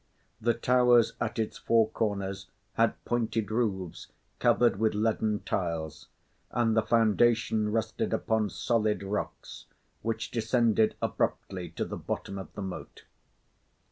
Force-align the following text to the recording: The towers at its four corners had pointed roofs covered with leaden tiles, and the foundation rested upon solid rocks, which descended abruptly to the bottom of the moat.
The 0.41 0.55
towers 0.55 1.13
at 1.21 1.37
its 1.37 1.59
four 1.59 1.87
corners 1.91 2.49
had 2.73 2.95
pointed 3.05 3.51
roofs 3.51 4.07
covered 4.39 4.79
with 4.79 4.95
leaden 4.95 5.41
tiles, 5.41 6.07
and 6.49 6.75
the 6.75 6.81
foundation 6.81 7.71
rested 7.71 8.11
upon 8.11 8.49
solid 8.49 9.03
rocks, 9.03 9.67
which 10.01 10.31
descended 10.31 10.95
abruptly 11.03 11.69
to 11.75 11.85
the 11.85 11.97
bottom 11.97 12.39
of 12.39 12.51
the 12.53 12.63
moat. 12.63 13.03